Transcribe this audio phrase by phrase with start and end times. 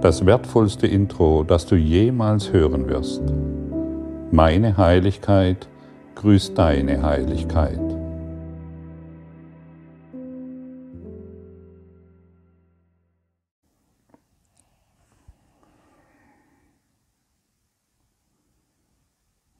[0.00, 3.22] das wertvollste Intro, das du jemals hören wirst.
[4.30, 5.68] Meine Heiligkeit
[6.14, 7.80] grüßt deine Heiligkeit.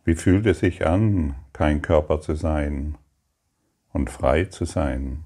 [0.04, 2.96] Wie fühlt es sich an, kein Körper zu sein
[3.92, 5.24] und frei zu sein?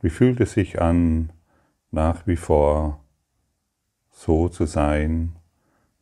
[0.00, 1.30] Wie fühlt es sich an,
[1.96, 3.02] nach wie vor
[4.10, 5.34] so zu sein,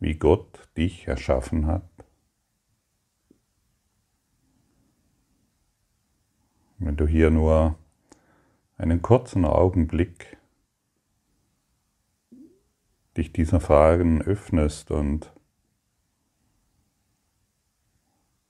[0.01, 1.89] wie Gott dich erschaffen hat?
[6.79, 7.79] Wenn du hier nur
[8.77, 10.37] einen kurzen Augenblick
[13.17, 15.33] dich dieser Fragen öffnest und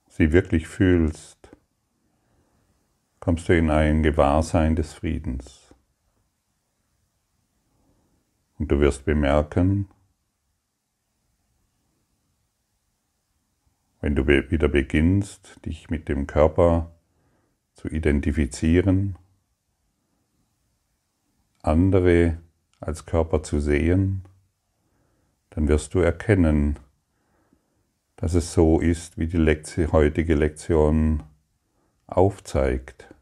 [0.09, 1.51] sie wirklich fühlst,
[3.21, 5.64] kommst du in ein Gewahrsein des Friedens.
[8.59, 9.89] Und du wirst bemerken,
[14.01, 16.93] wenn du wieder beginnst, dich mit dem Körper
[17.73, 19.17] zu identifizieren,
[21.63, 22.39] andere
[22.81, 24.25] als Körper zu sehen,
[25.51, 26.79] dann wirst du erkennen,
[28.17, 31.23] dass es so ist, wie die Lektion, heutige Lektion
[32.07, 33.13] aufzeigt.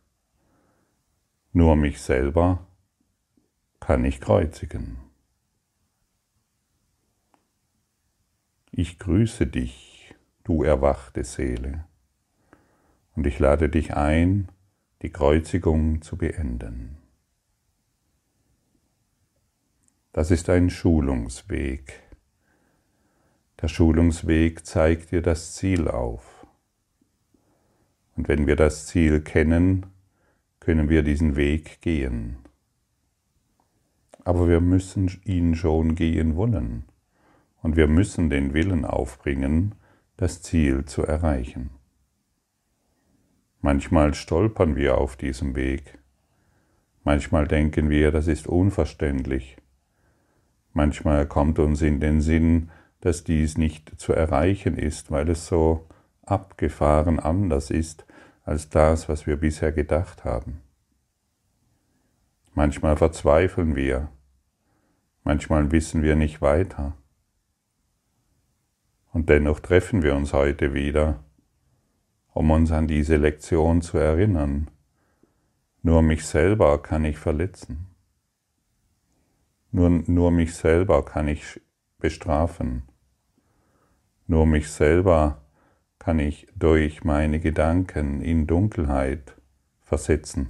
[1.52, 2.66] Nur mich selber
[3.80, 5.01] kann ich kreuzigen.
[8.74, 11.84] Ich grüße dich, du erwachte Seele,
[13.14, 14.48] und ich lade dich ein,
[15.02, 16.96] die Kreuzigung zu beenden.
[20.14, 22.00] Das ist ein Schulungsweg.
[23.60, 26.46] Der Schulungsweg zeigt dir das Ziel auf.
[28.16, 29.84] Und wenn wir das Ziel kennen,
[30.60, 32.38] können wir diesen Weg gehen.
[34.24, 36.86] Aber wir müssen ihn schon gehen wollen
[37.62, 39.74] und wir müssen den Willen aufbringen,
[40.16, 41.70] das Ziel zu erreichen.
[43.60, 45.98] Manchmal stolpern wir auf diesem Weg.
[47.04, 49.56] Manchmal denken wir, das ist unverständlich.
[50.72, 52.70] Manchmal kommt uns in den Sinn,
[53.00, 55.86] dass dies nicht zu erreichen ist, weil es so
[56.22, 58.06] abgefahren anders ist
[58.44, 60.60] als das, was wir bisher gedacht haben.
[62.54, 64.08] Manchmal verzweifeln wir,
[65.24, 66.94] manchmal wissen wir nicht weiter.
[69.12, 71.22] Und dennoch treffen wir uns heute wieder,
[72.32, 74.70] um uns an diese Lektion zu erinnern.
[75.82, 77.88] Nur mich selber kann ich verletzen.
[79.70, 81.60] Nur, nur mich selber kann ich
[81.98, 82.84] bestrafen.
[84.26, 85.42] Nur mich selber
[85.98, 89.36] kann ich durch meine Gedanken in Dunkelheit
[89.80, 90.48] versetzen.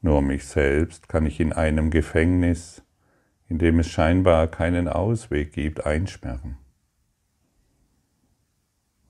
[0.00, 2.85] Nur mich selbst kann ich in einem Gefängnis
[3.48, 6.58] in dem es scheinbar keinen Ausweg gibt, einsperren.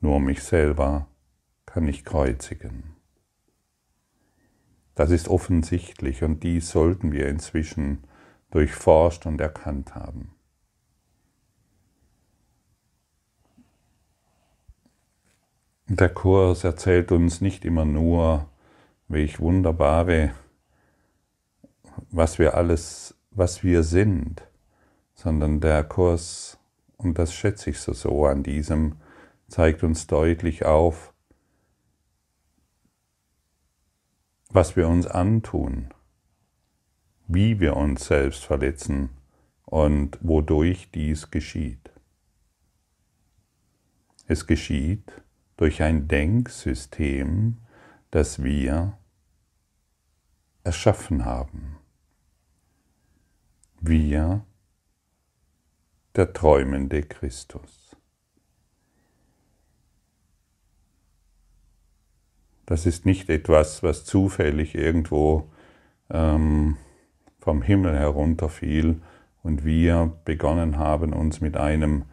[0.01, 1.09] Nur mich selber
[1.65, 2.95] kann ich kreuzigen.
[4.95, 8.05] Das ist offensichtlich und dies sollten wir inzwischen
[8.51, 10.37] durchforscht und erkannt haben.
[15.89, 18.49] Der Kurs erzählt uns nicht immer nur,
[19.09, 20.33] welch wunderbare,
[22.11, 24.49] was wir alles was wir sind,
[25.15, 26.59] sondern der Kurs,
[26.97, 28.97] und das schätze ich so, so an diesem,
[29.47, 31.13] zeigt uns deutlich auf,
[34.49, 35.91] was wir uns antun,
[37.29, 39.11] wie wir uns selbst verletzen
[39.67, 41.91] und wodurch dies geschieht.
[44.27, 45.13] Es geschieht
[45.59, 47.59] durch ein Denksystem,
[48.11, 48.97] das wir
[50.65, 51.77] erschaffen haben
[53.87, 54.45] wir,
[56.15, 57.97] der träumende Christus.
[62.65, 65.51] Das ist nicht etwas, was zufällig irgendwo
[66.11, 66.77] ähm,
[67.39, 69.01] vom Himmel herunterfiel
[69.43, 72.07] und wir begonnen haben, uns mit einem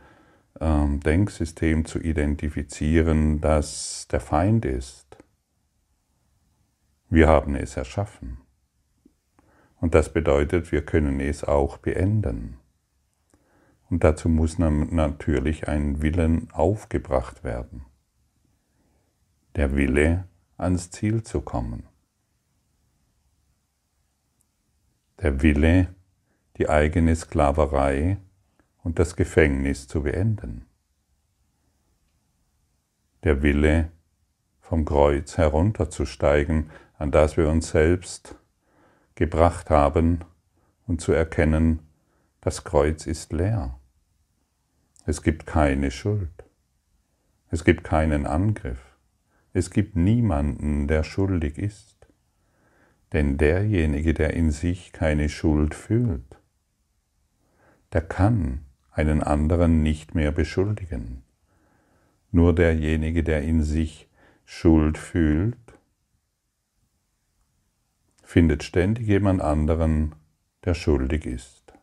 [0.62, 5.18] ähm, Denksystem zu identifizieren, das der Feind ist.
[7.10, 8.43] Wir haben es erschaffen.
[9.84, 12.58] Und das bedeutet, wir können es auch beenden.
[13.90, 17.84] Und dazu muss natürlich ein Willen aufgebracht werden.
[19.58, 20.24] Der Wille,
[20.56, 21.84] ans Ziel zu kommen.
[25.22, 25.94] Der Wille,
[26.56, 28.20] die eigene Sklaverei
[28.84, 30.66] und das Gefängnis zu beenden.
[33.26, 33.92] Der Wille,
[34.62, 38.38] vom Kreuz herunterzusteigen, an das wir uns selbst
[39.16, 40.20] gebracht haben
[40.88, 41.80] und zu erkennen,
[42.42, 43.80] das Kreuz ist leer.
[45.06, 46.44] Es gibt keine Schuld.
[47.50, 48.80] Es gibt keinen Angriff.
[49.54, 52.08] Es gibt niemanden, der schuldig ist.
[53.12, 56.40] Denn derjenige, der in sich keine Schuld fühlt,
[57.92, 61.24] der kann einen anderen nicht mehr beschuldigen.
[62.32, 64.10] Nur derjenige, der in sich
[64.46, 65.58] Schuld fühlt,
[68.24, 70.16] findet ständig jemand anderen,
[70.66, 71.74] der schuldig ist.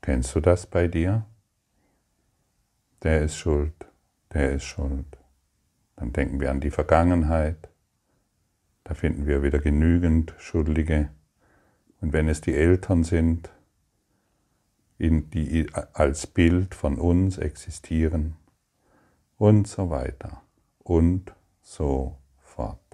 [0.00, 1.26] Kennst du das bei dir?
[3.02, 3.74] Der ist schuld,
[4.32, 5.18] der ist schuld.
[5.96, 7.68] Dann denken wir an die Vergangenheit,
[8.84, 11.10] da finden wir wieder genügend Schuldige.
[12.00, 13.50] Und wenn es die Eltern sind,
[14.98, 18.36] die als Bild von uns existieren
[19.36, 20.42] und so weiter
[20.78, 22.91] und so fort.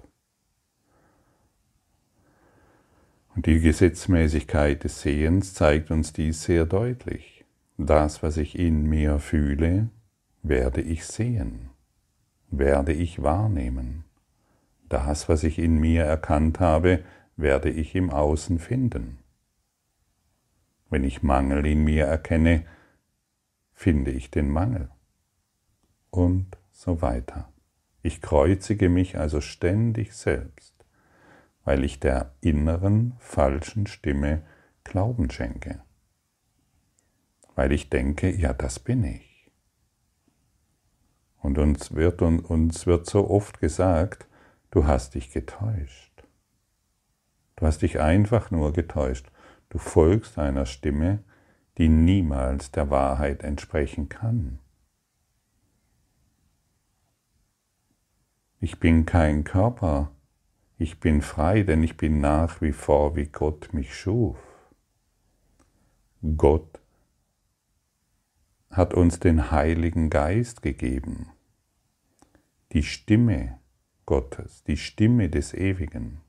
[3.35, 7.45] Und die Gesetzmäßigkeit des Sehens zeigt uns dies sehr deutlich.
[7.77, 9.89] Das, was ich in mir fühle,
[10.41, 11.69] werde ich sehen,
[12.49, 14.03] werde ich wahrnehmen.
[14.89, 17.03] Das, was ich in mir erkannt habe,
[17.37, 19.19] werde ich im Außen finden.
[20.89, 22.65] Wenn ich Mangel in mir erkenne,
[23.73, 24.89] finde ich den Mangel.
[26.09, 27.51] Und so weiter.
[28.01, 30.73] Ich kreuzige mich also ständig selbst,
[31.63, 34.43] weil ich der inneren falschen Stimme
[34.83, 35.81] Glauben schenke.
[37.55, 39.51] Weil ich denke, ja, das bin ich.
[41.41, 44.27] Und uns wird, uns wird so oft gesagt,
[44.71, 46.23] du hast dich getäuscht.
[47.55, 49.31] Du hast dich einfach nur getäuscht.
[49.69, 51.23] Du folgst einer Stimme,
[51.77, 54.59] die niemals der Wahrheit entsprechen kann.
[58.61, 60.11] Ich bin kein Körper,
[60.79, 64.37] ich bin frei, denn ich bin nach wie vor, wie Gott mich schuf.
[66.37, 66.79] Gott
[68.71, 71.31] hat uns den Heiligen Geist gegeben,
[72.71, 73.59] die Stimme
[74.05, 76.21] Gottes, die Stimme des Ewigen.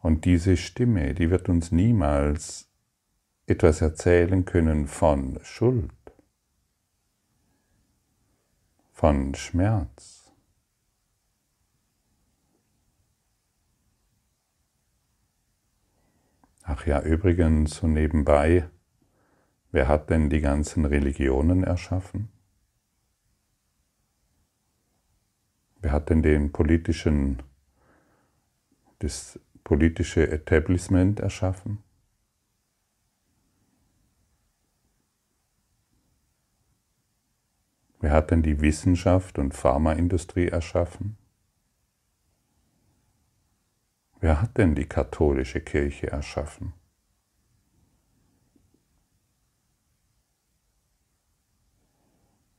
[0.00, 2.70] Und diese Stimme, die wird uns niemals
[3.46, 5.92] etwas erzählen können von Schuld,
[8.92, 10.21] von Schmerz.
[16.62, 18.68] Ach ja, übrigens so nebenbei,
[19.72, 22.28] wer hat denn die ganzen Religionen erschaffen?
[25.80, 27.42] Wer hat denn den politischen,
[29.00, 31.82] das politische Etablissement erschaffen?
[37.98, 41.16] Wer hat denn die Wissenschaft und Pharmaindustrie erschaffen?
[44.22, 46.72] Wer hat denn die katholische Kirche erschaffen?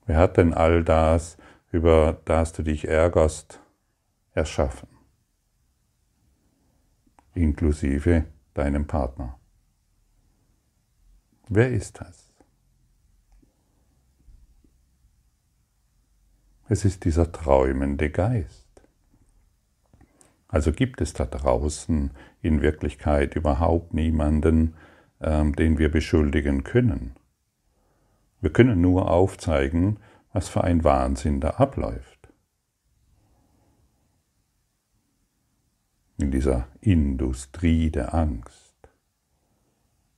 [0.05, 1.37] Wer hat denn all das,
[1.71, 3.61] über das du dich ärgerst,
[4.33, 4.89] erschaffen?
[7.33, 9.39] inklusive deinem Partner.
[11.47, 12.31] Wer ist das?
[16.67, 18.62] Es ist dieser träumende Geist.
[20.53, 22.11] Also gibt es da draußen
[22.43, 24.75] in Wirklichkeit überhaupt niemanden,
[25.19, 27.15] ähm, den wir beschuldigen können.
[28.39, 29.97] Wir können nur aufzeigen,
[30.31, 32.13] was für ein Wahnsinn da abläuft.
[36.17, 38.75] in dieser Industrie der Angst,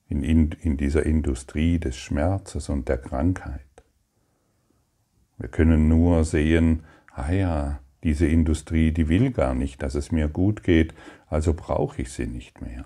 [0.07, 3.61] in, in, in dieser Industrie des Schmerzes und der Krankheit.
[5.37, 10.27] Wir können nur sehen, ah ja, diese Industrie, die will gar nicht, dass es mir
[10.27, 10.93] gut geht,
[11.25, 12.85] also brauche ich sie nicht mehr.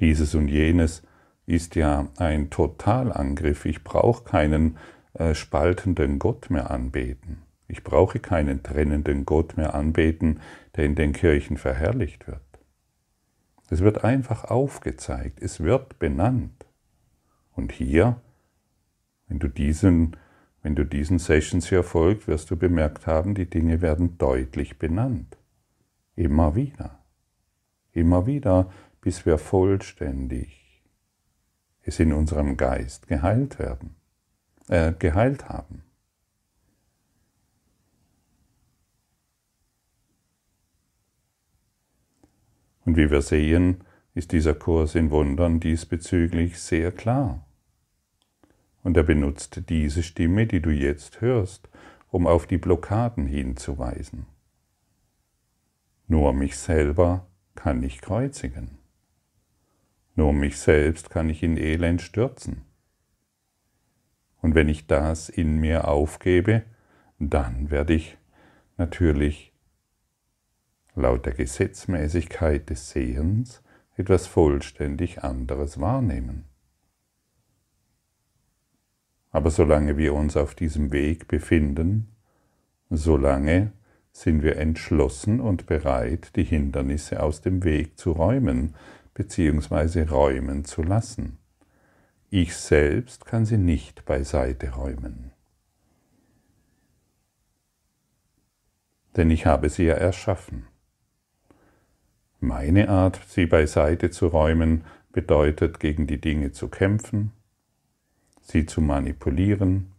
[0.00, 1.02] Dieses und jenes
[1.44, 3.66] ist ja ein Totalangriff.
[3.66, 4.78] Ich brauche keinen
[5.12, 7.42] äh, spaltenden Gott mehr anbeten.
[7.68, 10.40] Ich brauche keinen trennenden Gott mehr anbeten,
[10.76, 12.40] der in den Kirchen verherrlicht wird.
[13.68, 16.64] Es wird einfach aufgezeigt, es wird benannt.
[17.52, 18.16] Und hier,
[19.28, 20.16] wenn du diesen,
[20.62, 25.38] wenn du diesen Sessions hier folgst, wirst du bemerkt haben, die Dinge werden deutlich benannt.
[26.16, 27.02] Immer wieder.
[27.92, 30.60] Immer wieder, bis wir vollständig
[31.82, 33.96] es in unserem Geist geheilt werden,
[34.68, 35.82] äh, geheilt haben.
[42.84, 47.46] Und wie wir sehen, ist dieser Kurs in Wundern diesbezüglich sehr klar.
[48.82, 51.68] Und er benutzt diese Stimme, die du jetzt hörst,
[52.10, 54.26] um auf die Blockaden hinzuweisen.
[56.06, 58.78] Nur mich selber kann ich kreuzigen.
[60.16, 62.62] Nur mich selbst kann ich in Elend stürzen.
[64.42, 66.62] Und wenn ich das in mir aufgebe,
[67.18, 68.16] dann werde ich
[68.76, 69.52] natürlich
[70.94, 73.62] laut der Gesetzmäßigkeit des Sehens
[73.96, 76.49] etwas vollständig anderes wahrnehmen.
[79.30, 82.08] Aber solange wir uns auf diesem Weg befinden,
[82.88, 83.72] solange
[84.12, 88.74] sind wir entschlossen und bereit, die Hindernisse aus dem Weg zu räumen
[89.14, 90.02] bzw.
[90.02, 91.38] räumen zu lassen.
[92.28, 95.32] Ich selbst kann sie nicht beiseite räumen.
[99.16, 100.66] Denn ich habe sie ja erschaffen.
[102.38, 107.32] Meine Art, sie beiseite zu räumen, bedeutet, gegen die Dinge zu kämpfen,
[108.50, 109.92] sie zu manipulieren,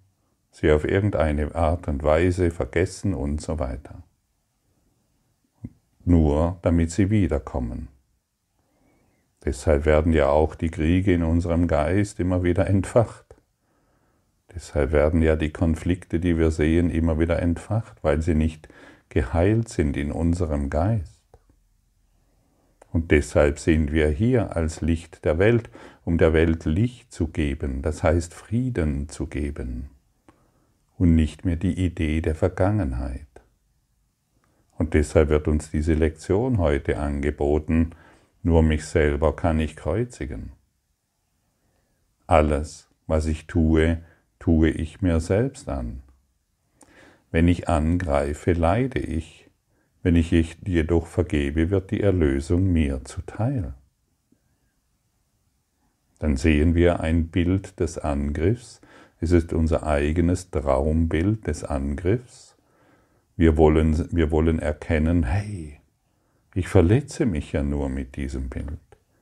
[0.51, 4.03] sie auf irgendeine Art und Weise vergessen und so weiter.
[6.03, 7.88] Nur damit sie wiederkommen.
[9.43, 13.25] Deshalb werden ja auch die Kriege in unserem Geist immer wieder entfacht.
[14.53, 18.67] Deshalb werden ja die Konflikte, die wir sehen, immer wieder entfacht, weil sie nicht
[19.10, 21.22] geheilt sind in unserem Geist.
[22.91, 25.70] Und deshalb sind wir hier als Licht der Welt,
[26.12, 29.91] um der Welt Licht zu geben, das heißt Frieden zu geben
[30.98, 33.30] und nicht mehr die Idee der Vergangenheit.
[34.77, 37.91] Und deshalb wird uns diese Lektion heute angeboten,
[38.44, 40.51] nur mich selber kann ich kreuzigen.
[42.27, 44.03] Alles, was ich tue,
[44.38, 46.03] tue ich mir selbst an.
[47.32, 49.50] Wenn ich angreife, leide ich,
[50.03, 53.75] wenn ich jedoch vergebe, wird die Erlösung mir zuteil.
[56.22, 58.80] Dann sehen wir ein Bild des Angriffs.
[59.22, 62.56] Es ist unser eigenes Traumbild des Angriffs.
[63.38, 65.80] Wir wollen, wir wollen erkennen, hey,
[66.54, 68.78] ich verletze mich ja nur mit diesem Bild.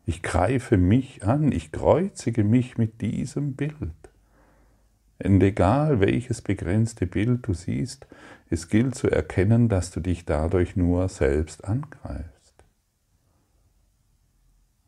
[0.05, 3.93] Ich greife mich an, ich kreuzige mich mit diesem Bild.
[5.23, 8.07] Und egal welches begrenzte Bild du siehst,
[8.49, 12.65] es gilt zu erkennen, dass du dich dadurch nur selbst angreifst.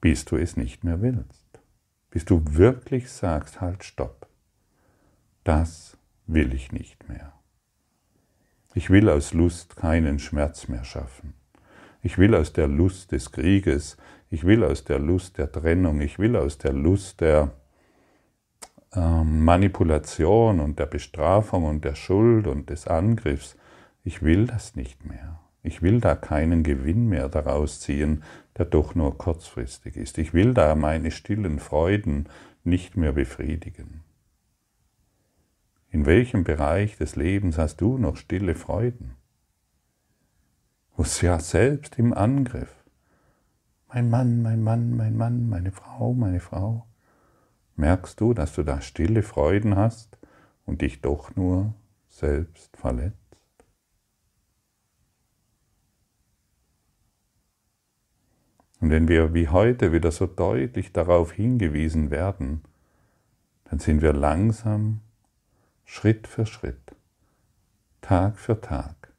[0.02, 1.41] Bis du es nicht mehr willst.
[2.12, 4.28] Bis du wirklich sagst, halt, stopp.
[5.44, 7.34] Das will ich nicht mehr.
[8.74, 11.34] Ich will aus Lust keinen Schmerz mehr schaffen.
[12.04, 13.98] Ich will aus der Lust des Krieges,
[14.30, 17.52] ich will aus der Lust der Trennung, ich will aus der Lust der
[18.94, 23.58] ähm, Manipulation und der Bestrafung und der Schuld und des Angriffs.
[24.04, 25.40] Ich will das nicht mehr.
[25.64, 28.24] Ich will da keinen Gewinn mehr daraus ziehen,
[28.58, 30.18] der doch nur kurzfristig ist.
[30.18, 32.28] Ich will da meine stillen Freuden
[32.64, 34.04] nicht mehr befriedigen.
[35.90, 39.16] In welchem Bereich des Lebens hast du noch stille Freuden?
[40.96, 42.74] Wo ja selbst im Angriff.
[43.88, 46.86] Mein Mann, mein Mann, mein Mann, meine Frau, meine Frau.
[47.76, 50.18] Merkst du, dass du da stille Freuden hast
[50.66, 51.74] und dich doch nur
[52.08, 53.21] selbst verletzt?
[58.82, 62.64] Und wenn wir wie heute wieder so deutlich darauf hingewiesen werden,
[63.66, 65.02] dann sind wir langsam,
[65.86, 66.96] Schritt für Schritt,
[68.02, 69.14] Tag für Tag,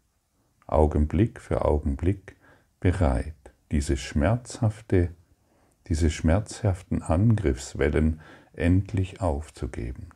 [0.66, 2.36] Augenblick für Augenblick
[2.80, 3.34] bereit,
[3.70, 5.10] diese schmerzhafte,
[5.86, 8.20] diese schmerzhaften Angriffswellen
[8.54, 10.08] endlich aufzugeben.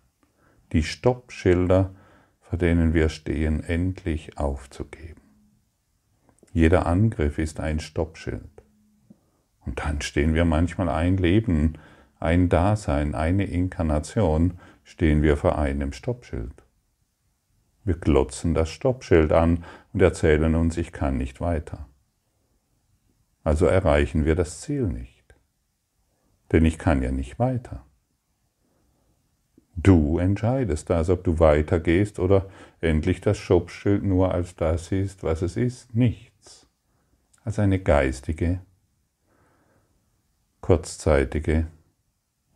[0.73, 1.95] Die Stoppschilder,
[2.41, 5.21] vor denen wir stehen, endlich aufzugeben.
[6.53, 8.56] Jeder Angriff ist ein Stoppschild.
[9.67, 11.75] Und dann stehen wir manchmal ein Leben,
[12.19, 16.65] ein Dasein, eine Inkarnation, stehen wir vor einem Stoppschild.
[17.85, 21.87] Wir glotzen das Stoppschild an und erzählen uns, ich kann nicht weiter.
[23.45, 25.37] Also erreichen wir das Ziel nicht.
[26.53, 27.85] Denn ich kann ja nicht weiter.
[29.77, 32.49] Du entscheidest das, ob du weitergehst oder
[32.81, 36.67] endlich das Stoppschild nur als das ist, was es ist, nichts.
[37.45, 38.63] Als eine geistige,
[40.67, 41.69] kurzzeitige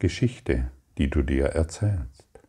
[0.00, 2.40] Geschichte, die du dir erzählst.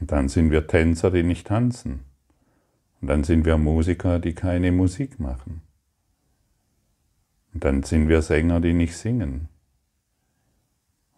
[0.00, 2.00] Und dann sind wir Tänzer, die nicht tanzen.
[3.02, 5.60] Und dann sind wir Musiker, die keine Musik machen.
[7.52, 9.50] Und dann sind wir Sänger, die nicht singen.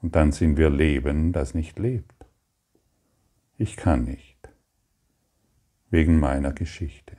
[0.03, 2.27] Und dann sind wir Leben, das nicht lebt.
[3.59, 4.49] Ich kann nicht.
[5.89, 7.17] Wegen meiner Geschichte.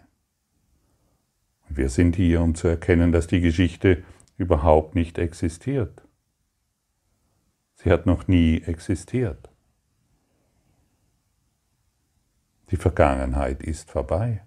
[1.69, 4.03] Wir sind hier, um zu erkennen, dass die Geschichte
[4.37, 6.03] überhaupt nicht existiert.
[7.75, 9.49] Sie hat noch nie existiert.
[12.71, 14.43] Die Vergangenheit ist vorbei.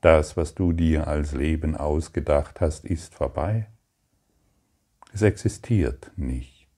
[0.00, 3.68] Das, was du dir als Leben ausgedacht hast, ist vorbei.
[5.12, 6.68] Es existiert nicht.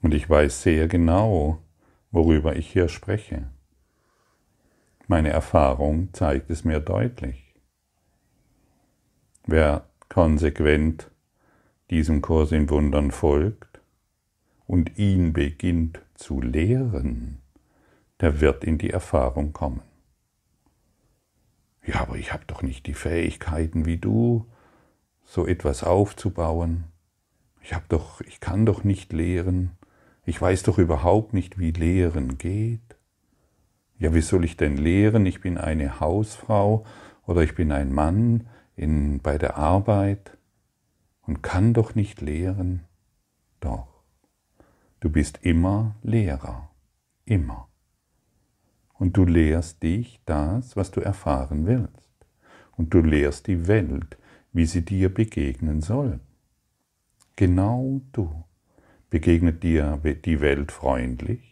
[0.00, 1.62] Und ich weiß sehr genau,
[2.10, 3.48] worüber ich hier spreche.
[5.12, 7.54] Meine Erfahrung zeigt es mir deutlich.
[9.44, 11.10] Wer konsequent
[11.90, 13.82] diesem Kurs in Wundern folgt
[14.66, 17.42] und ihn beginnt zu lehren,
[18.20, 19.82] der wird in die Erfahrung kommen.
[21.84, 24.46] Ja, aber ich habe doch nicht die Fähigkeiten wie du,
[25.26, 26.84] so etwas aufzubauen.
[27.60, 29.72] Ich habe doch, ich kann doch nicht lehren.
[30.24, 32.91] Ich weiß doch überhaupt nicht, wie Lehren geht.
[34.02, 35.26] Ja, wie soll ich denn lehren?
[35.26, 36.84] Ich bin eine Hausfrau
[37.24, 40.36] oder ich bin ein Mann in, bei der Arbeit
[41.24, 42.82] und kann doch nicht lehren.
[43.60, 44.02] Doch,
[44.98, 46.68] du bist immer Lehrer,
[47.26, 47.68] immer.
[48.94, 52.10] Und du lehrst dich das, was du erfahren willst.
[52.72, 54.18] Und du lehrst die Welt,
[54.52, 56.18] wie sie dir begegnen soll.
[57.36, 58.42] Genau du.
[59.10, 61.51] Begegnet dir die Welt freundlich?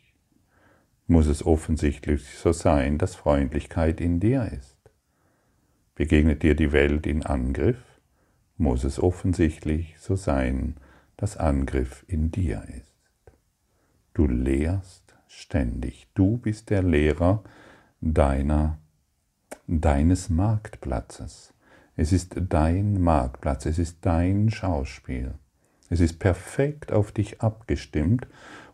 [1.10, 4.78] Muss es offensichtlich so sein, dass Freundlichkeit in dir ist.
[5.96, 7.82] Begegnet dir die Welt in Angriff?
[8.58, 10.76] Muss es offensichtlich so sein,
[11.16, 12.94] dass Angriff in dir ist.
[14.14, 16.06] Du lehrst ständig.
[16.14, 17.42] Du bist der Lehrer
[18.00, 18.78] deiner,
[19.66, 21.52] deines Marktplatzes.
[21.96, 25.34] Es ist dein Marktplatz, es ist dein Schauspiel.
[25.88, 28.28] Es ist perfekt auf dich abgestimmt,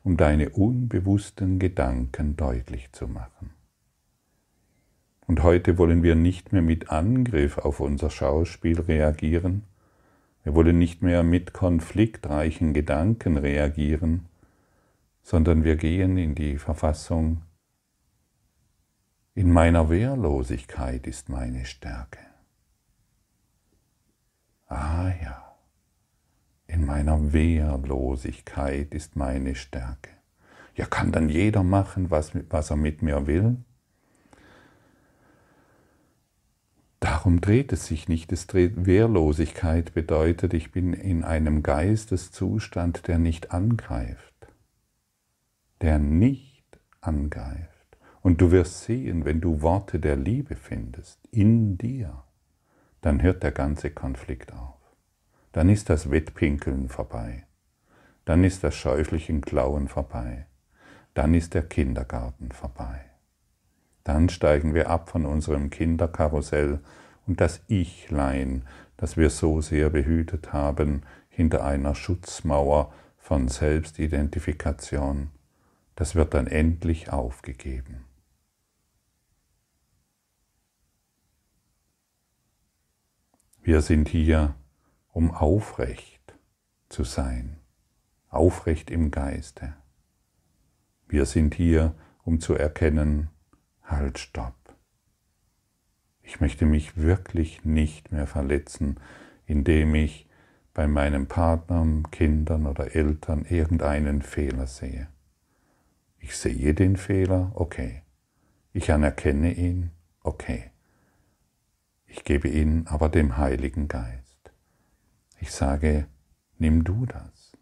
[0.06, 3.50] um deine unbewussten Gedanken deutlich zu machen.
[5.26, 9.64] Und heute wollen wir nicht mehr mit Angriff auf unser Schauspiel reagieren,
[10.44, 14.26] wir wollen nicht mehr mit konfliktreichen Gedanken reagieren,
[15.24, 17.42] sondern wir gehen in die Verfassung,
[19.34, 22.20] in meiner Wehrlosigkeit ist meine Stärke.
[24.68, 25.45] Ah ja.
[26.68, 30.10] In meiner Wehrlosigkeit ist meine Stärke.
[30.74, 33.56] Ja, kann dann jeder machen, was, was er mit mir will?
[37.00, 38.32] Darum dreht es sich nicht.
[38.32, 44.34] Es dreht Wehrlosigkeit bedeutet, ich bin in einem Geisteszustand, der nicht angreift.
[45.80, 46.64] Der nicht
[47.00, 47.70] angreift.
[48.22, 52.24] Und du wirst sehen, wenn du Worte der Liebe findest in dir,
[53.02, 54.75] dann hört der ganze Konflikt auf
[55.56, 57.46] dann ist das Wettpinkeln vorbei.
[58.26, 60.44] Dann ist das scheußliche Klauen vorbei.
[61.14, 63.00] Dann ist der Kindergarten vorbei.
[64.04, 66.80] Dann steigen wir ab von unserem Kinderkarussell
[67.26, 68.66] und das Ichlein,
[68.98, 75.30] das wir so sehr behütet haben, hinter einer Schutzmauer von Selbstidentifikation,
[75.94, 78.04] das wird dann endlich aufgegeben.
[83.62, 84.54] Wir sind hier
[85.16, 86.34] um aufrecht
[86.90, 87.56] zu sein,
[88.28, 89.72] aufrecht im Geiste.
[91.08, 93.30] Wir sind hier, um zu erkennen,
[93.82, 94.76] halt, stopp.
[96.20, 99.00] Ich möchte mich wirklich nicht mehr verletzen,
[99.46, 100.28] indem ich
[100.74, 105.08] bei meinem Partner, Kindern oder Eltern irgendeinen Fehler sehe.
[106.18, 108.02] Ich sehe den Fehler, okay.
[108.74, 110.72] Ich anerkenne ihn, okay.
[112.06, 114.25] Ich gebe ihn aber dem Heiligen Geist.
[115.38, 116.06] Ich sage,
[116.58, 117.56] nimm du das.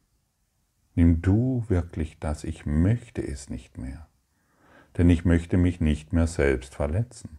[0.95, 2.45] Nimm du wirklich das.
[2.45, 4.09] Ich möchte es nicht mehr.
[4.97, 7.39] Denn ich möchte mich nicht mehr selbst verletzen.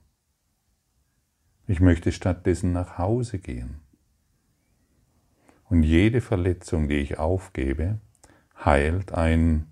[1.67, 3.79] Ich möchte stattdessen nach Hause gehen.
[5.67, 7.99] Und jede Verletzung, die ich aufgebe,
[8.63, 9.67] heilt ein,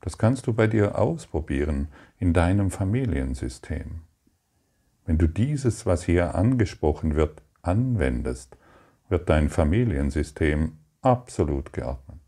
[0.00, 4.02] das kannst du bei dir ausprobieren, in deinem Familiensystem.
[5.04, 8.56] Wenn du dieses, was hier angesprochen wird, anwendest,
[9.08, 12.20] wird dein Familiensystem absolut geordnet.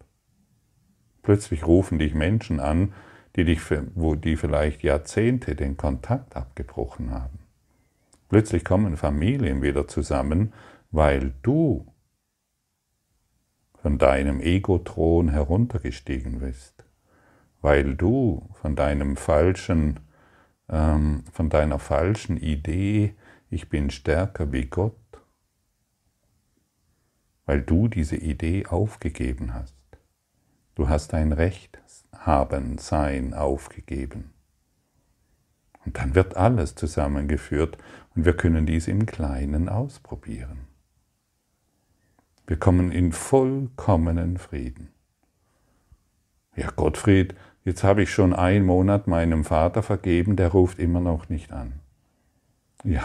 [1.22, 2.94] Plötzlich rufen dich Menschen an,
[3.36, 3.60] die, dich,
[3.94, 7.38] wo die vielleicht Jahrzehnte den Kontakt abgebrochen haben.
[8.28, 10.52] Plötzlich kommen Familien wieder zusammen,
[10.90, 11.86] weil du
[13.80, 16.84] von deinem Ego-Thron heruntergestiegen bist,
[17.60, 20.00] weil du von deinem falschen,
[20.68, 23.14] ähm, von deiner falschen Idee,
[23.50, 24.96] ich bin stärker wie Gott,
[27.48, 29.74] weil du diese Idee aufgegeben hast.
[30.74, 31.80] Du hast dein Recht
[32.14, 34.34] haben, sein aufgegeben.
[35.86, 37.78] Und dann wird alles zusammengeführt
[38.14, 40.66] und wir können dies im Kleinen ausprobieren.
[42.46, 44.90] Wir kommen in vollkommenen Frieden.
[46.54, 47.34] Ja, Gottfried,
[47.64, 51.80] jetzt habe ich schon einen Monat meinem Vater vergeben, der ruft immer noch nicht an.
[52.84, 53.04] Ja,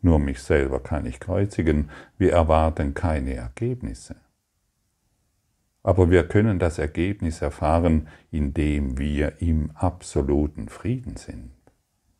[0.00, 1.90] Nur mich selber kann ich kreuzigen.
[2.18, 4.16] Wir erwarten keine Ergebnisse.
[5.82, 11.52] Aber wir können das Ergebnis erfahren, indem wir im absoluten Frieden sind.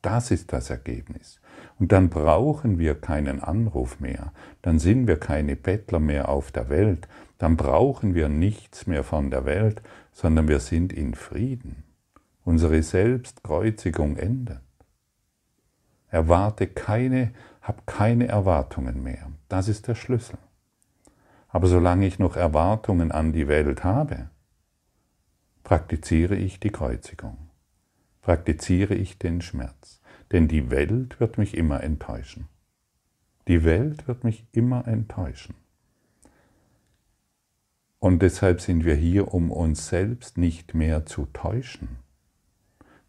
[0.03, 1.41] Das ist das Ergebnis.
[1.79, 6.69] Und dann brauchen wir keinen Anruf mehr, dann sind wir keine Bettler mehr auf der
[6.69, 11.85] Welt, dann brauchen wir nichts mehr von der Welt, sondern wir sind in Frieden.
[12.45, 14.61] Unsere Selbstkreuzigung endet.
[16.09, 17.33] Erwarte keine,
[17.69, 19.31] hab keine Erwartungen mehr.
[19.51, 20.39] Das ist der Schlüssel.
[21.49, 24.31] Aber solange ich noch Erwartungen an die Welt habe,
[25.65, 27.37] praktiziere ich die Kreuzigung,
[28.23, 30.01] praktiziere ich den Schmerz,
[30.33, 32.49] denn die Welt wird mich immer enttäuschen.
[33.49, 35.55] Die Welt wird mich immer enttäuschen.
[37.99, 41.99] Und deshalb sind wir hier, um uns selbst nicht mehr zu täuschen.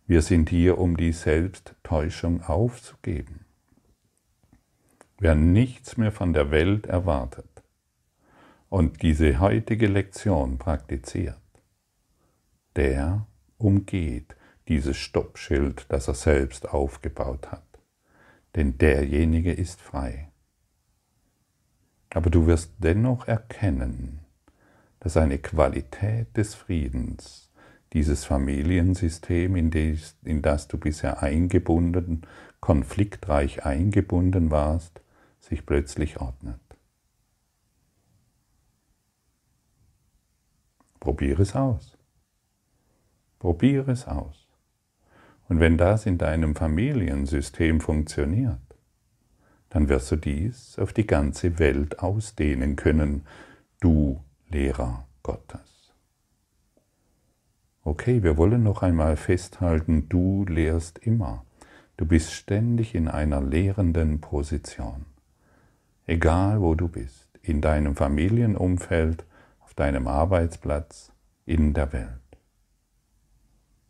[0.06, 3.46] Wir sind hier, um die Selbsttäuschung aufzugeben.
[5.22, 7.62] Wer nichts mehr von der Welt erwartet
[8.70, 11.36] und diese heutige Lektion praktiziert,
[12.78, 13.28] der
[13.58, 14.38] umgeht
[14.70, 17.68] dieses Stoppschild, das er selbst aufgebaut hat.
[18.56, 20.32] Denn derjenige ist frei.
[22.12, 24.22] Aber du wirst dennoch erkennen,
[25.02, 27.52] dass eine Qualität des Friedens
[27.92, 32.22] dieses Familiensystem, in das, du bisher eingebunden,
[32.62, 35.02] konfliktreich eingebunden warst,
[35.50, 36.60] sich plötzlich ordnet.
[41.00, 41.98] Probiere es aus.
[43.40, 44.48] Probiere es aus.
[45.48, 48.60] Und wenn das in deinem Familiensystem funktioniert,
[49.70, 53.26] dann wirst du dies auf die ganze Welt ausdehnen können,
[53.80, 55.94] du Lehrer Gottes.
[57.84, 61.46] Okay, wir wollen noch einmal festhalten, du lehrst immer.
[61.98, 65.06] Du bist ständig in einer lehrenden Position.
[66.10, 69.26] Egal wo du bist, in deinem Familienumfeld,
[69.60, 71.12] auf deinem Arbeitsplatz,
[71.46, 72.10] in der Welt.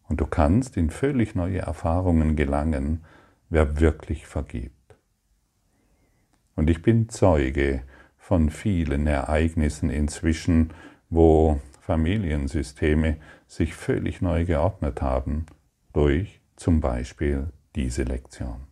[0.03, 3.05] Und du kannst in völlig neue Erfahrungen gelangen,
[3.47, 4.97] wer wirklich vergibt.
[6.57, 7.83] Und ich bin Zeuge
[8.17, 10.73] von vielen Ereignissen inzwischen,
[11.09, 13.15] wo Familiensysteme
[13.47, 15.45] sich völlig neu geordnet haben
[15.93, 18.68] durch zum Beispiel diese Lektion.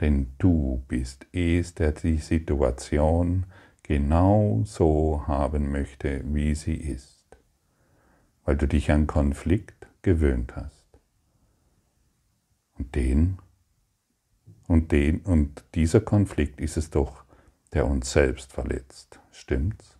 [0.00, 3.46] Denn du bist es, der die Situation
[3.82, 7.36] genau so haben möchte, wie sie ist,
[8.44, 10.84] weil du dich an Konflikt gewöhnt hast.
[12.76, 13.38] Und den
[14.66, 17.22] und den und dieser Konflikt ist es doch,
[17.72, 19.20] der uns selbst verletzt.
[19.30, 19.98] Stimmt's?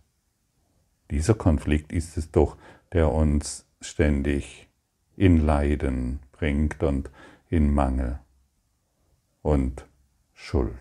[1.11, 2.57] Dieser Konflikt ist es doch,
[2.91, 4.67] der uns ständig
[5.15, 7.11] in Leiden bringt und
[7.49, 8.19] in Mangel
[9.45, 9.87] und
[10.33, 10.71] Schuld.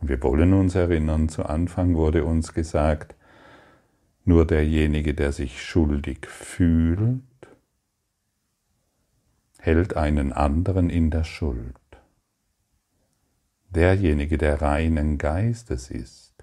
[0.00, 3.14] Und wir wollen uns erinnern, zu Anfang wurde uns gesagt,
[4.24, 7.22] nur derjenige, der sich schuldig fühlt,
[9.58, 11.74] hält einen anderen in der Schuld
[13.70, 16.34] derjenige, der reinen Geistes ist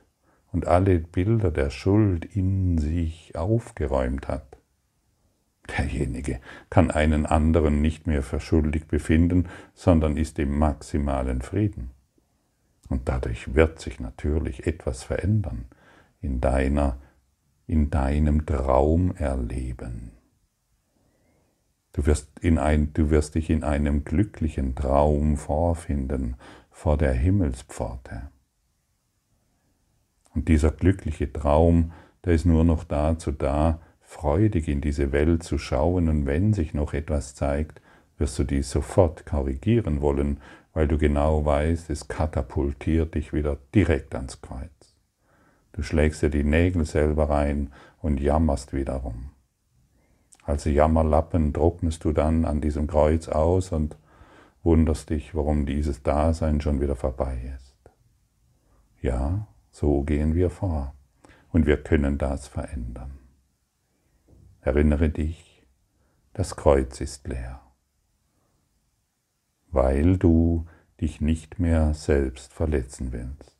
[0.51, 4.57] und alle Bilder der Schuld in sich aufgeräumt hat,
[5.67, 11.91] derjenige kann einen anderen nicht mehr für schuldig befinden, sondern ist im maximalen Frieden.
[12.89, 15.65] Und dadurch wird sich natürlich etwas verändern
[16.21, 16.97] in deiner,
[17.65, 20.11] in deinem Traumerleben.
[21.93, 26.35] Du wirst, in ein, du wirst dich in einem glücklichen Traum vorfinden,
[26.69, 28.29] vor der Himmelspforte.
[30.35, 31.91] Und dieser glückliche Traum,
[32.23, 36.73] der ist nur noch dazu da, freudig in diese Welt zu schauen und wenn sich
[36.73, 37.81] noch etwas zeigt,
[38.17, 40.39] wirst du dies sofort korrigieren wollen,
[40.73, 44.95] weil du genau weißt, es katapultiert dich wieder direkt ans Kreuz.
[45.73, 47.69] Du schlägst dir die Nägel selber rein
[48.01, 49.31] und jammerst wiederum.
[50.43, 53.97] Als Jammerlappen trocknest du dann an diesem Kreuz aus und
[54.63, 57.75] wunderst dich, warum dieses Dasein schon wieder vorbei ist.
[59.01, 60.93] Ja, so gehen wir vor
[61.51, 63.16] und wir können das verändern.
[64.67, 65.63] Erinnere dich,
[66.33, 67.61] das Kreuz ist leer,
[69.71, 70.65] weil du
[70.99, 73.55] dich nicht mehr selbst verletzen willst,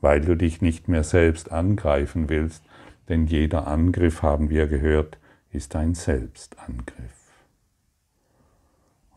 [0.00, 2.62] weil du dich nicht mehr selbst angreifen willst,
[3.08, 5.18] denn jeder Angriff, haben wir gehört,
[5.50, 7.42] ist ein Selbstangriff.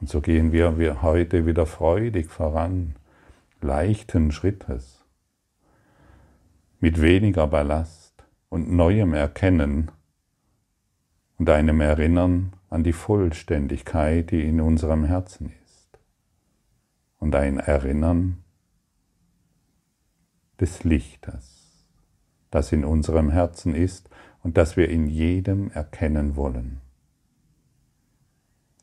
[0.02, 2.96] Und so gehen wir heute wieder freudig voran,
[3.62, 5.06] leichten Schrittes,
[6.80, 9.92] mit weniger Ballast und neuem Erkennen
[11.38, 16.00] und einem Erinnern an die Vollständigkeit, die in unserem Herzen ist.
[17.18, 18.44] und ein Erinnern
[20.60, 21.88] des Lichtes,
[22.52, 24.10] das in unserem Herzen ist
[24.44, 26.82] und das wir in jedem erkennen wollen.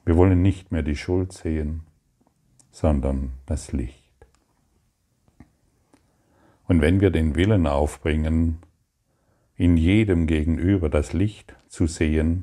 [0.05, 1.83] Wir wollen nicht mehr die Schuld sehen,
[2.73, 4.27] sondern das Licht.
[6.67, 8.59] Und wenn wir den Willen aufbringen,
[9.63, 12.43] in jedem gegenüber das Licht zu sehen,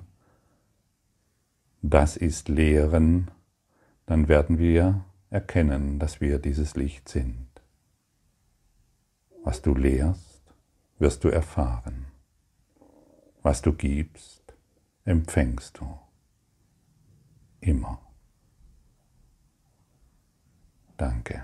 [1.82, 3.30] das ist Lehren,
[4.06, 7.50] dann werden wir erkennen, dass wir dieses Licht sind.
[9.44, 10.42] Was du lehrst,
[10.98, 12.06] wirst du erfahren.
[13.42, 14.56] Was du gibst,
[15.04, 16.00] empfängst du.
[17.60, 18.00] Immer.
[20.96, 21.44] Danke.